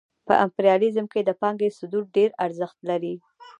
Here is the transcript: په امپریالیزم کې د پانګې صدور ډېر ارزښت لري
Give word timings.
په 0.27 0.33
امپریالیزم 0.45 1.05
کې 1.13 1.21
د 1.23 1.29
پانګې 1.41 1.69
صدور 1.77 2.03
ډېر 2.15 2.29
ارزښت 2.45 2.77
لري 2.89 3.15